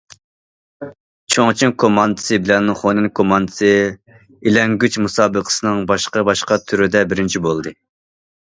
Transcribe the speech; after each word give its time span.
چۇڭچىڭ 1.33 1.73
كوماندىسى 1.83 2.39
بىلەن 2.45 2.73
خۇنەن 2.79 3.09
كوماندىسى 3.19 3.69
ئىلەڭگۈچ 4.15 4.99
مۇسابىقىسىنىڭ 5.05 5.85
باشقا- 5.93 6.25
باشقا 6.31 6.59
تۈرىدە 6.65 7.05
بىرىنچى 7.13 7.45
بولدى. 7.49 7.77